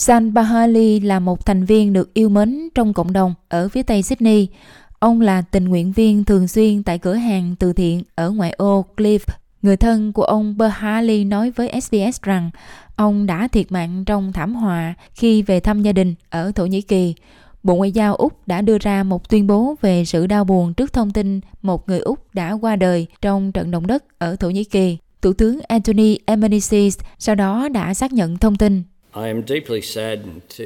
San 0.00 0.34
Bahali 0.34 1.00
là 1.00 1.20
một 1.20 1.46
thành 1.46 1.64
viên 1.64 1.92
được 1.92 2.14
yêu 2.14 2.28
mến 2.28 2.68
trong 2.74 2.92
cộng 2.92 3.12
đồng 3.12 3.34
ở 3.48 3.68
phía 3.68 3.82
tây 3.82 4.02
Sydney. 4.02 4.48
Ông 4.98 5.20
là 5.20 5.42
tình 5.42 5.64
nguyện 5.64 5.92
viên 5.92 6.24
thường 6.24 6.48
xuyên 6.48 6.82
tại 6.82 6.98
cửa 6.98 7.14
hàng 7.14 7.54
từ 7.58 7.72
thiện 7.72 8.02
ở 8.14 8.30
ngoại 8.30 8.50
ô 8.50 8.84
Cliff. 8.96 9.18
Người 9.62 9.76
thân 9.76 10.12
của 10.12 10.22
ông 10.22 10.56
Bahali 10.58 11.24
nói 11.24 11.50
với 11.50 11.80
SBS 11.80 12.22
rằng 12.22 12.50
ông 12.96 13.26
đã 13.26 13.48
thiệt 13.48 13.72
mạng 13.72 14.04
trong 14.04 14.32
thảm 14.32 14.54
họa 14.54 14.94
khi 15.14 15.42
về 15.42 15.60
thăm 15.60 15.82
gia 15.82 15.92
đình 15.92 16.14
ở 16.30 16.52
Thổ 16.54 16.66
Nhĩ 16.66 16.80
Kỳ. 16.80 17.14
Bộ 17.62 17.74
Ngoại 17.74 17.92
giao 17.92 18.14
Úc 18.14 18.48
đã 18.48 18.62
đưa 18.62 18.78
ra 18.78 19.02
một 19.02 19.28
tuyên 19.28 19.46
bố 19.46 19.74
về 19.80 20.04
sự 20.04 20.26
đau 20.26 20.44
buồn 20.44 20.74
trước 20.74 20.92
thông 20.92 21.10
tin 21.10 21.40
một 21.62 21.88
người 21.88 22.00
Úc 22.00 22.34
đã 22.34 22.52
qua 22.52 22.76
đời 22.76 23.06
trong 23.22 23.52
trận 23.52 23.70
động 23.70 23.86
đất 23.86 24.04
ở 24.18 24.36
Thổ 24.36 24.50
Nhĩ 24.50 24.64
Kỳ. 24.64 24.98
Thủ 25.22 25.32
tướng 25.32 25.60
Anthony 25.68 26.18
Albanese 26.26 26.88
sau 27.18 27.34
đó 27.34 27.68
đã 27.68 27.94
xác 27.94 28.12
nhận 28.12 28.38
thông 28.38 28.56
tin. 28.56 28.82
I 29.14 29.26
am 29.26 29.42
deeply 29.46 29.80
saddened 29.82 30.42
to 30.58 30.64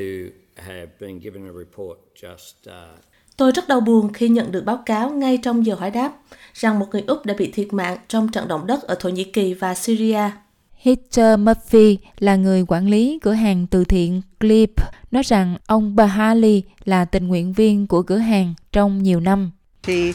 have 0.57 0.87
been 1.01 1.21
given 1.21 1.49
a 1.49 1.53
report 1.53 1.99
just 2.23 2.71
uh, 2.71 2.99
Tôi 3.37 3.53
rất 3.53 3.69
đau 3.69 3.81
buồn 3.81 4.13
khi 4.13 4.29
nhận 4.29 4.53
được 4.53 4.65
báo 4.65 4.83
cáo 4.87 5.11
ngay 5.11 5.39
trong 5.43 5.67
giờ 5.67 5.75
hỏi 5.75 5.91
đáp 5.91 6.13
rằng 6.55 6.79
một 6.79 6.87
người 6.93 7.05
Úc 7.07 7.27
đã 7.27 7.35
bị 7.39 7.51
thiệt 7.51 7.73
mạng 7.73 7.99
trong 8.09 8.29
trận 8.29 8.49
động 8.49 8.67
đất 8.67 8.83
ở 8.83 8.95
Thổ 9.01 9.09
Nhĩ 9.09 9.25
Kỳ 9.25 9.55
và 9.55 9.75
Syria. 9.75 10.31
Heather 10.73 11.39
Murphy 11.39 11.99
là 12.19 12.37
người 12.37 12.65
quản 12.69 12.89
lý 12.89 13.19
cửa 13.23 13.33
hàng 13.33 13.67
từ 13.67 13.85
thiện 13.85 14.23
Clip 14.41 14.71
nói 15.11 15.23
rằng 15.23 15.57
ông 15.67 15.97
Bahali 15.97 16.63
là 16.85 17.05
tình 17.05 17.29
nguyện 17.29 17.53
viên 17.53 17.87
của 17.87 18.03
cửa 18.03 18.17
hàng 18.17 18.55
trong 18.73 19.03
nhiều 19.03 19.21
năm. 19.21 19.51
He 19.87 20.13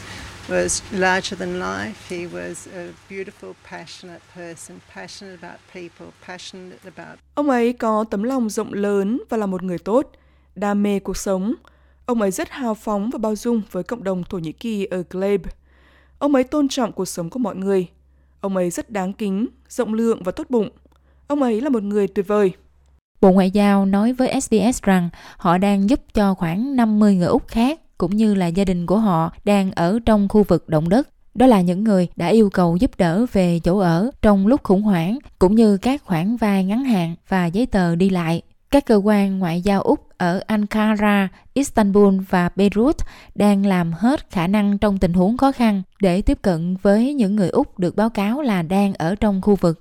was 0.50 0.82
larger 0.92 1.38
than 1.38 1.60
life. 1.60 1.92
He 2.08 2.26
was 2.26 2.68
a 2.74 2.92
beautiful, 3.10 3.52
passionate 3.70 4.22
person, 4.36 4.78
passionate 4.94 5.38
about 5.42 5.60
people, 5.74 6.06
passionate 6.26 6.78
about... 6.96 7.18
Ông 7.34 7.50
ấy 7.50 7.72
có 7.72 8.04
tấm 8.10 8.22
lòng 8.22 8.50
rộng 8.50 8.72
lớn 8.72 9.22
và 9.28 9.36
là 9.36 9.46
một 9.46 9.62
người 9.62 9.78
tốt, 9.78 10.10
đam 10.54 10.82
mê 10.82 10.98
cuộc 10.98 11.16
sống. 11.16 11.54
Ông 12.06 12.20
ấy 12.22 12.30
rất 12.30 12.50
hào 12.50 12.74
phóng 12.74 13.10
và 13.10 13.18
bao 13.18 13.36
dung 13.36 13.62
với 13.70 13.82
cộng 13.82 14.04
đồng 14.04 14.24
Thổ 14.24 14.38
Nhĩ 14.38 14.52
Kỳ 14.52 14.84
ở 14.84 15.02
Glebe. 15.10 15.50
Ông 16.18 16.34
ấy 16.34 16.44
tôn 16.44 16.68
trọng 16.68 16.92
cuộc 16.92 17.06
sống 17.06 17.30
của 17.30 17.38
mọi 17.38 17.56
người. 17.56 17.86
Ông 18.40 18.56
ấy 18.56 18.70
rất 18.70 18.90
đáng 18.90 19.12
kính, 19.12 19.46
rộng 19.68 19.94
lượng 19.94 20.22
và 20.22 20.32
tốt 20.32 20.46
bụng. 20.48 20.68
Ông 21.26 21.42
ấy 21.42 21.60
là 21.60 21.68
một 21.68 21.82
người 21.82 22.08
tuyệt 22.08 22.26
vời. 22.28 22.52
Bộ 23.20 23.32
Ngoại 23.32 23.50
giao 23.50 23.86
nói 23.86 24.12
với 24.12 24.40
SBS 24.40 24.82
rằng 24.82 25.08
họ 25.36 25.58
đang 25.58 25.90
giúp 25.90 26.00
cho 26.14 26.34
khoảng 26.34 26.76
50 26.76 27.14
người 27.14 27.28
Úc 27.28 27.48
khác 27.48 27.80
cũng 28.00 28.16
như 28.16 28.34
là 28.34 28.46
gia 28.46 28.64
đình 28.64 28.86
của 28.86 28.98
họ 28.98 29.32
đang 29.44 29.72
ở 29.72 29.98
trong 30.06 30.28
khu 30.28 30.42
vực 30.42 30.68
động 30.68 30.88
đất. 30.88 31.08
Đó 31.34 31.46
là 31.46 31.60
những 31.60 31.84
người 31.84 32.08
đã 32.16 32.26
yêu 32.26 32.50
cầu 32.50 32.76
giúp 32.76 32.90
đỡ 32.98 33.26
về 33.32 33.60
chỗ 33.64 33.78
ở 33.78 34.10
trong 34.22 34.46
lúc 34.46 34.62
khủng 34.62 34.82
hoảng, 34.82 35.18
cũng 35.38 35.54
như 35.54 35.76
các 35.76 36.02
khoản 36.04 36.36
vay 36.36 36.64
ngắn 36.64 36.84
hạn 36.84 37.14
và 37.28 37.46
giấy 37.46 37.66
tờ 37.66 37.96
đi 37.96 38.10
lại. 38.10 38.42
Các 38.70 38.86
cơ 38.86 38.96
quan 39.04 39.38
ngoại 39.38 39.60
giao 39.60 39.82
Úc 39.82 40.00
ở 40.18 40.40
Ankara, 40.46 41.28
Istanbul 41.54 42.14
và 42.28 42.50
Beirut 42.56 42.96
đang 43.34 43.66
làm 43.66 43.92
hết 43.92 44.30
khả 44.30 44.46
năng 44.46 44.78
trong 44.78 44.98
tình 44.98 45.12
huống 45.12 45.36
khó 45.36 45.52
khăn 45.52 45.82
để 46.02 46.22
tiếp 46.22 46.38
cận 46.42 46.76
với 46.82 47.14
những 47.14 47.36
người 47.36 47.48
Úc 47.48 47.78
được 47.78 47.96
báo 47.96 48.10
cáo 48.10 48.42
là 48.42 48.62
đang 48.62 48.94
ở 48.94 49.14
trong 49.14 49.42
khu 49.42 49.56
vực. 49.56 49.80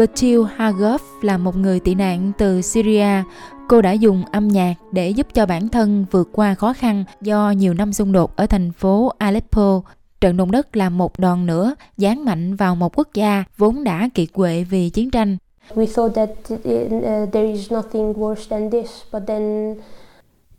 Bertil 0.00 0.40
Hagov 0.56 1.00
là 1.22 1.38
một 1.38 1.56
người 1.56 1.80
tị 1.80 1.94
nạn 1.94 2.32
từ 2.38 2.62
Syria. 2.62 3.22
Cô 3.68 3.82
đã 3.82 3.92
dùng 3.92 4.24
âm 4.24 4.48
nhạc 4.48 4.74
để 4.92 5.10
giúp 5.10 5.26
cho 5.34 5.46
bản 5.46 5.68
thân 5.68 6.06
vượt 6.10 6.28
qua 6.32 6.54
khó 6.54 6.72
khăn 6.72 7.04
do 7.20 7.50
nhiều 7.50 7.74
năm 7.74 7.92
xung 7.92 8.12
đột 8.12 8.36
ở 8.36 8.46
thành 8.46 8.72
phố 8.72 9.12
Aleppo. 9.18 9.82
Trận 10.20 10.36
động 10.36 10.50
đất 10.50 10.76
là 10.76 10.90
một 10.90 11.18
đòn 11.18 11.46
nữa 11.46 11.74
giáng 11.96 12.24
mạnh 12.24 12.56
vào 12.56 12.76
một 12.76 12.98
quốc 12.98 13.08
gia 13.14 13.44
vốn 13.56 13.84
đã 13.84 14.08
kiệt 14.14 14.28
quệ 14.32 14.64
vì 14.64 14.90
chiến 14.90 15.10
tranh. 15.10 15.36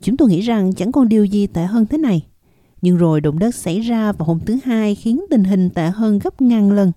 Chúng 0.00 0.16
tôi 0.16 0.28
nghĩ 0.28 0.40
rằng 0.40 0.72
chẳng 0.72 0.92
còn 0.92 1.08
điều 1.08 1.24
gì 1.24 1.46
tệ 1.46 1.62
hơn 1.62 1.86
thế 1.86 1.98
này. 1.98 2.26
Nhưng 2.82 2.96
rồi 2.96 3.20
động 3.20 3.38
đất 3.38 3.54
xảy 3.54 3.80
ra 3.80 4.12
vào 4.12 4.26
hôm 4.26 4.40
thứ 4.46 4.56
hai 4.64 4.94
khiến 4.94 5.24
tình 5.30 5.44
hình 5.44 5.70
tệ 5.70 5.86
hơn 5.86 6.18
gấp 6.18 6.42
ngàn 6.42 6.72
lần. 6.72 6.92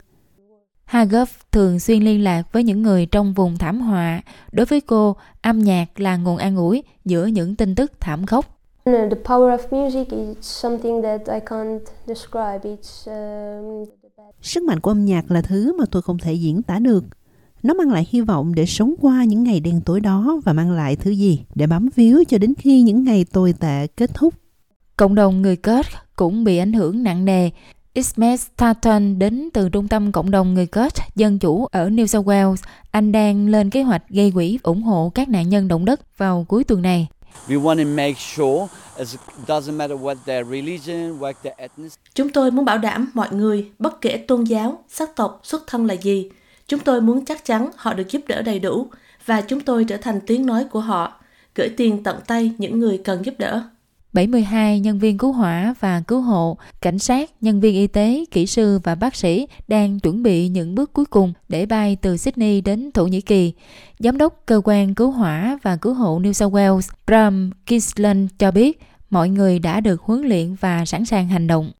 Hagov 0.86 1.30
thường 1.52 1.80
xuyên 1.80 2.04
liên 2.04 2.24
lạc 2.24 2.44
với 2.52 2.64
những 2.64 2.82
người 2.82 3.06
trong 3.06 3.34
vùng 3.34 3.58
thảm 3.58 3.82
họa. 3.82 4.22
Đối 4.52 4.66
với 4.66 4.82
cô, 4.82 5.16
âm 5.42 5.60
nhạc 5.60 6.00
là 6.00 6.18
nguồn 6.18 6.38
an 6.38 6.56
ủi 6.56 6.84
giữa 7.06 7.26
những 7.26 7.56
tin 7.56 7.76
tức 7.76 7.92
thảm 8.00 8.26
khốc. 8.26 8.46
The 8.86 9.10
power 9.24 9.58
of 9.58 9.84
music 9.84 10.10
is 10.10 10.38
something 10.42 11.02
that 11.04 11.22
I 11.28 11.40
can't 11.40 11.80
describe. 12.08 12.60
It's, 12.64 13.06
um... 13.06 13.86
Sức 14.42 14.64
mạnh 14.64 14.80
của 14.80 14.92
âm 14.92 15.06
nhạc 15.06 15.32
là 15.32 15.42
thứ 15.42 15.78
mà 15.80 15.86
tôi 15.92 16.02
không 16.02 16.18
thể 16.18 16.34
diễn 16.34 16.62
tả 16.62 16.80
được. 16.80 17.04
Nó 17.64 17.74
mang 17.74 17.92
lại 17.92 18.08
hy 18.10 18.22
vọng 18.22 18.56
để 18.56 18.66
sống 18.66 18.94
qua 19.02 19.24
những 19.24 19.44
ngày 19.44 19.60
đen 19.60 19.82
tối 19.86 20.00
đó 20.00 20.42
và 20.46 20.54
mang 20.54 20.72
lại 20.72 20.96
thứ 20.96 21.12
gì 21.12 21.42
để 21.56 21.68
bám 21.68 21.90
víu 21.96 22.24
cho 22.28 22.38
đến 22.38 22.54
khi 22.58 22.82
những 22.82 23.04
ngày 23.04 23.26
tồi 23.32 23.54
tệ 23.60 23.88
kết 23.88 24.14
thúc. 24.14 24.34
Cộng 24.98 25.16
đồng 25.16 25.42
người 25.42 25.56
kết 25.56 25.86
cũng 26.16 26.44
bị 26.44 26.58
ảnh 26.58 26.74
hưởng 26.74 27.04
nặng 27.04 27.26
nề 27.26 27.50
Ismet 27.96 28.40
Tartan 28.56 29.20
đến 29.20 29.50
từ 29.54 29.70
Trung 29.70 29.88
tâm 29.88 30.12
Cộng 30.12 30.32
đồng 30.32 30.54
Người 30.54 30.66
Kết 30.66 30.94
Dân 31.16 31.40
Chủ 31.40 31.66
ở 31.66 31.90
New 31.90 32.06
South 32.06 32.28
Wales. 32.28 32.56
Anh 32.92 33.12
đang 33.12 33.48
lên 33.48 33.70
kế 33.70 33.84
hoạch 33.84 34.10
gây 34.10 34.32
quỹ 34.32 34.60
ủng 34.64 34.84
hộ 34.84 35.12
các 35.16 35.30
nạn 35.30 35.50
nhân 35.50 35.68
động 35.68 35.86
đất 35.86 36.18
vào 36.18 36.46
cuối 36.48 36.64
tuần 36.64 36.82
này. 36.82 37.08
Chúng 42.14 42.30
tôi 42.30 42.52
muốn 42.52 42.66
bảo 42.66 42.78
đảm 42.78 43.12
mọi 43.14 43.28
người, 43.32 43.70
bất 43.80 44.02
kể 44.02 44.18
tôn 44.18 44.44
giáo, 44.44 44.84
sắc 44.90 45.16
tộc, 45.16 45.40
xuất 45.44 45.68
thân 45.68 45.86
là 45.86 45.94
gì, 45.94 46.30
chúng 46.68 46.80
tôi 46.80 47.02
muốn 47.02 47.26
chắc 47.26 47.46
chắn 47.46 47.70
họ 47.76 47.94
được 47.94 48.12
giúp 48.12 48.22
đỡ 48.28 48.42
đầy 48.42 48.60
đủ 48.60 48.88
và 49.26 49.42
chúng 49.42 49.60
tôi 49.60 49.84
trở 49.84 49.98
thành 49.98 50.20
tiếng 50.28 50.46
nói 50.46 50.66
của 50.72 50.80
họ, 50.80 51.14
gửi 51.56 51.70
tiền 51.70 52.04
tận 52.04 52.20
tay 52.28 52.52
những 52.58 52.80
người 52.80 53.02
cần 53.04 53.26
giúp 53.26 53.34
đỡ. 53.38 53.64
72 54.16 54.80
nhân 54.80 55.00
viên 55.00 55.18
cứu 55.18 55.32
hỏa 55.32 55.74
và 55.80 56.02
cứu 56.08 56.22
hộ, 56.22 56.58
cảnh 56.82 57.00
sát, 57.00 57.30
nhân 57.42 57.62
viên 57.62 57.76
y 57.76 57.88
tế, 57.88 58.26
kỹ 58.32 58.46
sư 58.46 58.80
và 58.84 58.96
bác 58.96 59.16
sĩ 59.16 59.48
đang 59.68 60.00
chuẩn 60.00 60.24
bị 60.24 60.48
những 60.48 60.76
bước 60.76 60.94
cuối 60.94 61.06
cùng 61.06 61.34
để 61.50 61.66
bay 61.66 61.98
từ 62.02 62.18
Sydney 62.18 62.62
đến 62.62 62.92
Thổ 62.92 63.08
Nhĩ 63.08 63.22
Kỳ. 63.22 63.54
Giám 64.00 64.18
đốc 64.18 64.44
cơ 64.46 64.62
quan 64.64 64.96
cứu 64.96 65.12
hỏa 65.12 65.58
và 65.64 65.78
cứu 65.78 65.94
hộ 65.94 66.20
New 66.20 66.32
South 66.32 66.54
Wales, 66.54 66.94
Bram 67.08 67.52
Kisland 67.66 68.32
cho 68.40 68.52
biết 68.52 68.80
mọi 69.10 69.30
người 69.30 69.60
đã 69.60 69.80
được 69.80 70.02
huấn 70.02 70.22
luyện 70.22 70.56
và 70.60 70.86
sẵn 70.86 71.06
sàng 71.06 71.28
hành 71.28 71.48
động. 71.48 71.72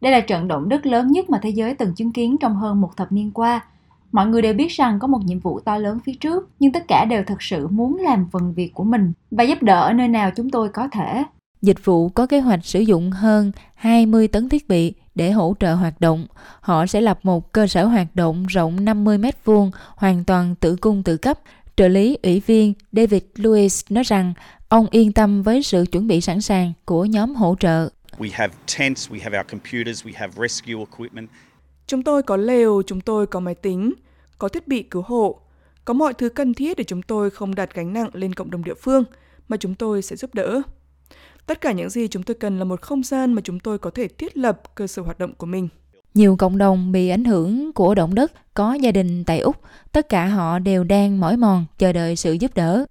Đây 0.00 0.12
là 0.12 0.20
trận 0.20 0.48
động 0.48 0.68
đất 0.68 0.86
lớn 0.86 1.12
nhất 1.12 1.30
mà 1.30 1.38
thế 1.42 1.50
giới 1.50 1.74
từng 1.74 1.94
chứng 1.94 2.12
kiến 2.12 2.36
trong 2.40 2.56
hơn 2.56 2.80
một 2.80 2.90
thập 2.96 3.12
niên 3.12 3.30
qua 3.30 3.60
Mọi 4.12 4.26
người 4.26 4.42
đều 4.42 4.54
biết 4.54 4.68
rằng 4.68 4.98
có 4.98 5.06
một 5.06 5.20
nhiệm 5.24 5.40
vụ 5.40 5.60
to 5.60 5.78
lớn 5.78 5.98
phía 6.04 6.14
trước, 6.20 6.48
nhưng 6.58 6.72
tất 6.72 6.84
cả 6.88 7.04
đều 7.04 7.22
thật 7.26 7.42
sự 7.42 7.68
muốn 7.68 7.96
làm 7.96 8.26
phần 8.32 8.54
việc 8.54 8.74
của 8.74 8.84
mình 8.84 9.12
và 9.30 9.44
giúp 9.44 9.62
đỡ 9.62 9.82
ở 9.82 9.92
nơi 9.92 10.08
nào 10.08 10.30
chúng 10.36 10.50
tôi 10.50 10.68
có 10.68 10.88
thể. 10.92 11.24
Dịch 11.62 11.84
vụ 11.84 12.08
có 12.08 12.26
kế 12.26 12.40
hoạch 12.40 12.64
sử 12.64 12.80
dụng 12.80 13.10
hơn 13.10 13.52
20 13.74 14.28
tấn 14.28 14.48
thiết 14.48 14.68
bị 14.68 14.94
để 15.14 15.30
hỗ 15.30 15.54
trợ 15.60 15.74
hoạt 15.74 16.00
động. 16.00 16.26
Họ 16.60 16.86
sẽ 16.86 17.00
lập 17.00 17.18
một 17.22 17.52
cơ 17.52 17.66
sở 17.66 17.84
hoạt 17.84 18.06
động 18.14 18.46
rộng 18.46 18.84
50 18.84 19.18
mét 19.18 19.44
vuông, 19.44 19.70
hoàn 19.96 20.24
toàn 20.24 20.54
tự 20.54 20.76
cung 20.76 21.02
tự 21.02 21.16
cấp. 21.16 21.38
Trợ 21.76 21.88
lý 21.88 22.18
ủy 22.22 22.42
viên 22.46 22.74
David 22.92 23.22
Lewis 23.36 23.82
nói 23.90 24.04
rằng 24.04 24.34
ông 24.68 24.86
yên 24.90 25.12
tâm 25.12 25.42
với 25.42 25.62
sự 25.62 25.84
chuẩn 25.92 26.06
bị 26.06 26.20
sẵn 26.20 26.40
sàng 26.40 26.72
của 26.84 27.04
nhóm 27.04 27.34
hỗ 27.34 27.56
trợ. 27.60 27.88
We 28.18 28.28
have 28.32 28.54
tents, 28.78 29.10
we 29.10 29.22
have 29.22 29.38
our 29.38 29.46
computers, 29.50 30.06
we 30.06 30.12
have 30.14 30.32
rescue 30.36 30.78
equipment. 30.78 31.28
Chúng 31.88 32.02
tôi 32.02 32.22
có 32.22 32.36
lều, 32.36 32.82
chúng 32.86 33.00
tôi 33.00 33.26
có 33.26 33.40
máy 33.40 33.54
tính, 33.54 33.92
có 34.38 34.48
thiết 34.48 34.68
bị 34.68 34.82
cứu 34.82 35.02
hộ, 35.06 35.40
có 35.84 35.94
mọi 35.94 36.14
thứ 36.14 36.28
cần 36.28 36.54
thiết 36.54 36.76
để 36.76 36.84
chúng 36.84 37.02
tôi 37.02 37.30
không 37.30 37.54
đặt 37.54 37.74
gánh 37.74 37.92
nặng 37.92 38.10
lên 38.12 38.34
cộng 38.34 38.50
đồng 38.50 38.64
địa 38.64 38.74
phương 38.74 39.04
mà 39.48 39.56
chúng 39.56 39.74
tôi 39.74 40.02
sẽ 40.02 40.16
giúp 40.16 40.34
đỡ. 40.34 40.62
Tất 41.46 41.60
cả 41.60 41.72
những 41.72 41.90
gì 41.90 42.08
chúng 42.08 42.22
tôi 42.22 42.34
cần 42.34 42.58
là 42.58 42.64
một 42.64 42.80
không 42.80 43.02
gian 43.02 43.32
mà 43.32 43.42
chúng 43.44 43.60
tôi 43.60 43.78
có 43.78 43.90
thể 43.90 44.08
thiết 44.08 44.36
lập 44.36 44.62
cơ 44.74 44.86
sở 44.86 45.02
hoạt 45.02 45.18
động 45.18 45.34
của 45.34 45.46
mình. 45.46 45.68
Nhiều 46.14 46.36
cộng 46.36 46.58
đồng 46.58 46.92
bị 46.92 47.08
ảnh 47.08 47.24
hưởng 47.24 47.72
của 47.72 47.94
động 47.94 48.14
đất 48.14 48.32
có 48.54 48.74
gia 48.74 48.90
đình 48.90 49.24
tại 49.24 49.40
Úc, 49.40 49.56
tất 49.92 50.08
cả 50.08 50.26
họ 50.26 50.58
đều 50.58 50.84
đang 50.84 51.20
mỏi 51.20 51.36
mòn 51.36 51.64
chờ 51.78 51.92
đợi 51.92 52.16
sự 52.16 52.32
giúp 52.32 52.54
đỡ. 52.54 52.86